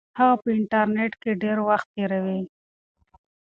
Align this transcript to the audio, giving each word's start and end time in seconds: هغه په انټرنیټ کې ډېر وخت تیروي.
هغه 0.19 0.35
په 0.41 0.49
انټرنیټ 0.57 1.13
کې 1.21 1.31
ډېر 1.43 1.57
وخت 1.67 1.87
تیروي. 1.95 2.41